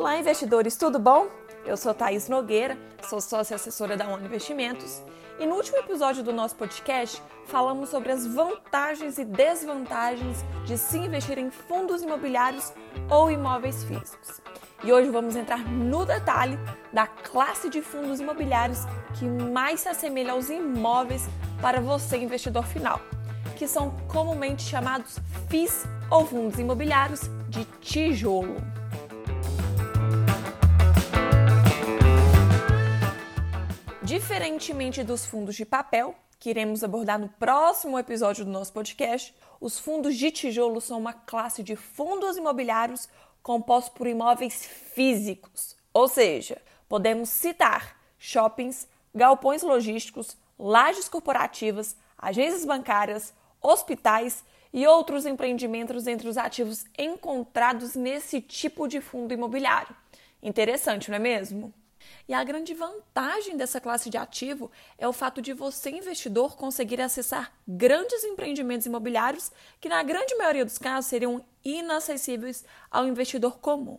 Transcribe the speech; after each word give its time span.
Olá, 0.00 0.16
investidores, 0.16 0.78
tudo 0.78 0.98
bom? 0.98 1.28
Eu 1.62 1.76
sou 1.76 1.92
Thaís 1.92 2.26
Nogueira, 2.26 2.74
sou 3.06 3.20
sócia 3.20 3.56
assessora 3.56 3.98
da 3.98 4.08
ONU 4.08 4.24
Investimentos 4.24 5.02
e 5.38 5.44
no 5.44 5.56
último 5.56 5.76
episódio 5.76 6.22
do 6.22 6.32
nosso 6.32 6.56
podcast 6.56 7.22
falamos 7.44 7.90
sobre 7.90 8.10
as 8.10 8.26
vantagens 8.26 9.18
e 9.18 9.26
desvantagens 9.26 10.38
de 10.64 10.78
se 10.78 10.96
investir 10.96 11.36
em 11.36 11.50
fundos 11.50 12.00
imobiliários 12.00 12.72
ou 13.10 13.30
imóveis 13.30 13.84
físicos. 13.84 14.40
E 14.82 14.90
hoje 14.90 15.10
vamos 15.10 15.36
entrar 15.36 15.58
no 15.70 16.06
detalhe 16.06 16.58
da 16.90 17.06
classe 17.06 17.68
de 17.68 17.82
fundos 17.82 18.20
imobiliários 18.20 18.86
que 19.18 19.26
mais 19.26 19.80
se 19.80 19.90
assemelha 19.90 20.32
aos 20.32 20.48
imóveis 20.48 21.28
para 21.60 21.78
você, 21.78 22.16
investidor 22.16 22.64
final, 22.64 23.02
que 23.54 23.68
são 23.68 23.90
comumente 24.08 24.62
chamados 24.62 25.18
FIIs 25.50 25.84
ou 26.10 26.24
fundos 26.24 26.58
imobiliários 26.58 27.20
de 27.50 27.66
tijolo. 27.82 28.79
Diferentemente 34.10 35.04
dos 35.04 35.24
fundos 35.24 35.54
de 35.54 35.64
papel, 35.64 36.16
que 36.40 36.50
iremos 36.50 36.82
abordar 36.82 37.16
no 37.16 37.28
próximo 37.28 37.96
episódio 37.96 38.44
do 38.44 38.50
nosso 38.50 38.72
podcast, 38.72 39.32
os 39.60 39.78
fundos 39.78 40.16
de 40.16 40.32
tijolo 40.32 40.80
são 40.80 40.98
uma 40.98 41.12
classe 41.12 41.62
de 41.62 41.76
fundos 41.76 42.36
imobiliários 42.36 43.08
compostos 43.40 43.94
por 43.94 44.08
imóveis 44.08 44.66
físicos, 44.66 45.76
ou 45.94 46.08
seja, 46.08 46.60
podemos 46.88 47.28
citar 47.28 47.96
shoppings, 48.18 48.88
galpões 49.14 49.62
logísticos, 49.62 50.36
lajes 50.58 51.08
corporativas, 51.08 51.96
agências 52.18 52.64
bancárias, 52.64 53.32
hospitais 53.62 54.42
e 54.72 54.88
outros 54.88 55.24
empreendimentos 55.24 56.08
entre 56.08 56.28
os 56.28 56.36
ativos 56.36 56.84
encontrados 56.98 57.94
nesse 57.94 58.40
tipo 58.40 58.88
de 58.88 59.00
fundo 59.00 59.32
imobiliário. 59.32 59.94
Interessante, 60.42 61.10
não 61.10 61.16
é 61.16 61.20
mesmo? 61.20 61.72
E 62.30 62.32
a 62.32 62.44
grande 62.44 62.74
vantagem 62.74 63.56
dessa 63.56 63.80
classe 63.80 64.08
de 64.08 64.16
ativo 64.16 64.70
é 64.96 65.08
o 65.08 65.12
fato 65.12 65.42
de 65.42 65.52
você, 65.52 65.90
investidor, 65.90 66.56
conseguir 66.56 67.00
acessar 67.00 67.52
grandes 67.66 68.22
empreendimentos 68.22 68.86
imobiliários 68.86 69.50
que, 69.80 69.88
na 69.88 70.00
grande 70.04 70.36
maioria 70.36 70.64
dos 70.64 70.78
casos, 70.78 71.10
seriam 71.10 71.44
inacessíveis 71.64 72.64
ao 72.88 73.04
investidor 73.08 73.58
comum. 73.58 73.98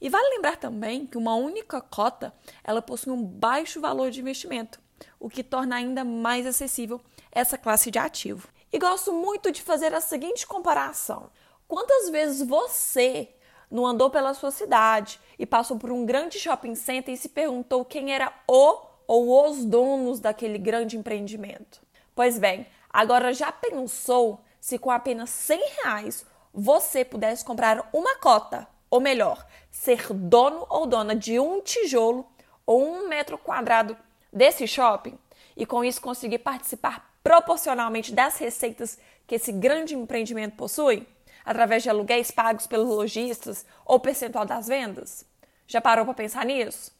E 0.00 0.08
vale 0.08 0.30
lembrar 0.30 0.56
também 0.56 1.06
que 1.06 1.16
uma 1.16 1.36
única 1.36 1.80
cota 1.80 2.34
ela 2.64 2.82
possui 2.82 3.12
um 3.12 3.22
baixo 3.24 3.80
valor 3.80 4.10
de 4.10 4.18
investimento, 4.18 4.80
o 5.20 5.30
que 5.30 5.44
torna 5.44 5.76
ainda 5.76 6.02
mais 6.02 6.48
acessível 6.48 7.00
essa 7.30 7.56
classe 7.56 7.88
de 7.88 8.00
ativo. 8.00 8.48
E 8.72 8.80
gosto 8.80 9.12
muito 9.12 9.52
de 9.52 9.62
fazer 9.62 9.94
a 9.94 10.00
seguinte 10.00 10.44
comparação: 10.44 11.30
quantas 11.68 12.10
vezes 12.10 12.44
você 12.44 13.32
não 13.70 13.86
andou 13.86 14.10
pela 14.10 14.34
sua 14.34 14.50
cidade 14.50 15.20
e 15.38 15.46
passou 15.46 15.78
por 15.78 15.90
um 15.90 16.04
grande 16.04 16.38
shopping 16.38 16.74
center 16.74 17.14
e 17.14 17.16
se 17.16 17.28
perguntou 17.28 17.84
quem 17.84 18.12
era 18.12 18.32
o 18.46 18.78
ou 19.06 19.48
os 19.48 19.64
donos 19.64 20.20
daquele 20.20 20.58
grande 20.58 20.96
empreendimento. 20.96 21.80
Pois 22.14 22.38
bem, 22.38 22.66
agora 22.88 23.32
já 23.32 23.50
pensou 23.50 24.40
se 24.60 24.78
com 24.78 24.90
apenas 24.90 25.30
100 25.30 25.60
reais 25.82 26.26
você 26.52 27.04
pudesse 27.04 27.44
comprar 27.44 27.88
uma 27.92 28.16
cota, 28.16 28.66
ou 28.90 29.00
melhor, 29.00 29.46
ser 29.70 30.12
dono 30.12 30.66
ou 30.68 30.86
dona 30.86 31.14
de 31.14 31.38
um 31.38 31.60
tijolo 31.60 32.26
ou 32.66 32.82
um 32.82 33.08
metro 33.08 33.38
quadrado 33.38 33.96
desse 34.32 34.66
shopping 34.66 35.18
e 35.56 35.64
com 35.64 35.84
isso 35.84 36.00
conseguir 36.00 36.38
participar 36.38 37.10
proporcionalmente 37.22 38.12
das 38.12 38.36
receitas 38.36 38.98
que 39.26 39.36
esse 39.36 39.52
grande 39.52 39.94
empreendimento 39.94 40.56
possui? 40.56 41.06
Através 41.50 41.82
de 41.82 41.90
aluguéis 41.90 42.30
pagos 42.30 42.68
pelos 42.68 42.88
lojistas 42.88 43.66
ou 43.84 43.98
percentual 43.98 44.46
das 44.46 44.68
vendas? 44.68 45.26
Já 45.66 45.80
parou 45.80 46.04
para 46.04 46.14
pensar 46.14 46.46
nisso? 46.46 46.92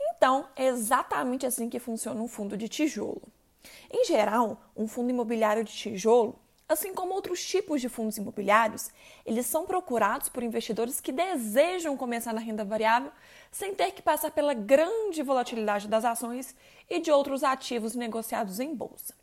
Então, 0.00 0.48
é 0.56 0.68
exatamente 0.68 1.44
assim 1.44 1.68
que 1.68 1.78
funciona 1.78 2.18
um 2.18 2.26
fundo 2.26 2.56
de 2.56 2.66
tijolo. 2.66 3.20
Em 3.92 4.06
geral, 4.06 4.58
um 4.74 4.88
fundo 4.88 5.10
imobiliário 5.10 5.62
de 5.62 5.72
tijolo, 5.72 6.34
assim 6.66 6.94
como 6.94 7.12
outros 7.12 7.44
tipos 7.44 7.82
de 7.82 7.90
fundos 7.90 8.16
imobiliários, 8.16 8.88
eles 9.26 9.44
são 9.44 9.66
procurados 9.66 10.30
por 10.30 10.42
investidores 10.42 10.98
que 10.98 11.12
desejam 11.12 11.94
começar 11.94 12.32
na 12.32 12.40
renda 12.40 12.64
variável 12.64 13.12
sem 13.52 13.74
ter 13.74 13.92
que 13.92 14.00
passar 14.00 14.30
pela 14.30 14.54
grande 14.54 15.22
volatilidade 15.22 15.86
das 15.86 16.06
ações 16.06 16.56
e 16.88 17.00
de 17.00 17.10
outros 17.10 17.44
ativos 17.44 17.94
negociados 17.94 18.60
em 18.60 18.74
bolsa. 18.74 19.19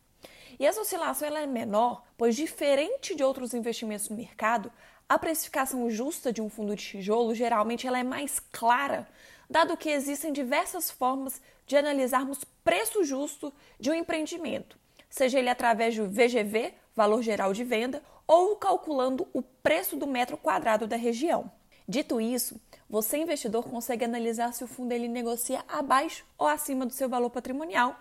E 0.60 0.66
essa 0.66 0.82
oscilação 0.82 1.28
ela 1.28 1.40
é 1.40 1.46
menor, 1.46 2.04
pois, 2.18 2.36
diferente 2.36 3.16
de 3.16 3.24
outros 3.24 3.54
investimentos 3.54 4.10
no 4.10 4.16
mercado, 4.16 4.72
a 5.08 5.18
precificação 5.18 5.90
justa 5.90 6.34
de 6.34 6.42
um 6.42 6.50
fundo 6.50 6.76
de 6.76 6.84
tijolo 6.84 7.34
geralmente 7.34 7.88
ela 7.88 8.00
é 8.00 8.04
mais 8.04 8.40
clara, 8.52 9.08
dado 9.50 9.78
que 9.78 9.90
existem 9.90 10.34
diversas 10.34 10.92
formas 10.92 11.42
de 11.66 11.78
analisarmos 11.78 12.44
preço 12.64 13.04
justo 13.04 13.54
de 13.80 13.90
um 13.90 13.94
empreendimento, 13.94 14.78
seja 15.10 15.40
ele 15.40 15.50
através 15.50 15.96
do 15.96 16.10
VGV, 16.10 16.74
valor 16.96 17.22
geral 17.22 17.54
de 17.54 17.64
venda, 17.64 18.04
ou 18.26 18.56
calculando 18.58 19.28
o 19.34 19.42
preço 19.42 19.96
do 19.96 20.06
metro 20.06 20.36
quadrado 20.36 20.88
da 20.88 20.98
região. 20.98 21.50
Dito 21.88 22.20
isso, 22.20 22.60
você 22.90 23.18
investidor 23.18 23.64
consegue 23.64 24.04
analisar 24.04 24.54
se 24.54 24.64
o 24.64 24.68
fundo 24.68 24.92
ele 24.92 25.08
negocia 25.08 25.64
abaixo 25.70 26.26
ou 26.38 26.48
acima 26.48 26.86
do 26.86 26.92
seu 26.92 27.08
valor 27.08 27.30
patrimonial 27.30 27.98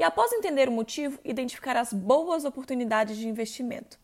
e, 0.00 0.02
após 0.02 0.32
entender 0.32 0.66
o 0.66 0.72
motivo, 0.72 1.20
identificar 1.22 1.76
as 1.76 1.92
boas 1.92 2.46
oportunidades 2.46 3.18
de 3.18 3.28
investimento. 3.28 4.00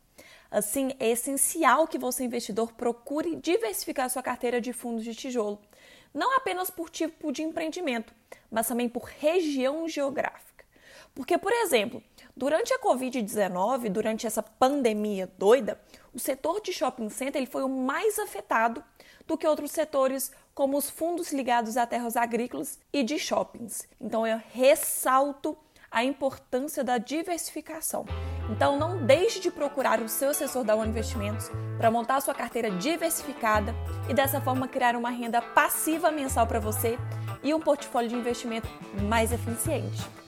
Assim, 0.50 0.92
é 1.00 1.08
essencial 1.08 1.88
que 1.88 1.96
você, 1.96 2.22
investidor, 2.22 2.74
procure 2.74 3.34
diversificar 3.34 4.10
sua 4.10 4.22
carteira 4.22 4.60
de 4.60 4.74
fundos 4.74 5.04
de 5.04 5.14
tijolo, 5.14 5.58
não 6.12 6.36
apenas 6.36 6.68
por 6.68 6.90
tipo 6.90 7.32
de 7.32 7.42
empreendimento, 7.42 8.12
mas 8.50 8.68
também 8.68 8.90
por 8.90 9.04
região 9.04 9.88
geográfica. 9.88 10.66
Porque, 11.14 11.38
por 11.38 11.50
exemplo, 11.50 12.02
durante 12.36 12.74
a 12.74 12.78
Covid-19, 12.78 13.88
durante 13.88 14.26
essa 14.26 14.42
pandemia 14.42 15.32
doida, 15.38 15.80
o 16.12 16.18
setor 16.18 16.60
de 16.60 16.74
shopping 16.74 17.08
center 17.08 17.40
ele 17.40 17.50
foi 17.50 17.62
o 17.62 17.70
mais 17.70 18.18
afetado 18.18 18.84
do 19.26 19.38
que 19.38 19.46
outros 19.46 19.70
setores, 19.70 20.30
como 20.54 20.76
os 20.76 20.90
fundos 20.90 21.32
ligados 21.32 21.78
a 21.78 21.86
terras 21.86 22.18
agrícolas 22.18 22.78
e 22.92 23.02
de 23.02 23.18
shoppings. 23.18 23.88
Então, 23.98 24.26
eu 24.26 24.38
ressalto 24.52 25.56
a 25.90 26.04
importância 26.04 26.82
da 26.84 26.98
diversificação. 26.98 28.04
Então, 28.50 28.78
não 28.78 29.04
deixe 29.04 29.40
de 29.40 29.50
procurar 29.50 30.00
o 30.00 30.08
seu 30.08 30.30
assessor 30.30 30.64
da 30.64 30.74
One 30.74 30.90
Investimentos 30.90 31.50
para 31.76 31.90
montar 31.90 32.20
sua 32.20 32.34
carteira 32.34 32.70
diversificada 32.70 33.74
e 34.08 34.14
dessa 34.14 34.40
forma 34.40 34.68
criar 34.68 34.96
uma 34.96 35.10
renda 35.10 35.40
passiva 35.40 36.10
mensal 36.10 36.46
para 36.46 36.60
você 36.60 36.98
e 37.42 37.52
um 37.52 37.60
portfólio 37.60 38.08
de 38.08 38.16
investimento 38.16 38.68
mais 39.02 39.32
eficiente. 39.32 40.25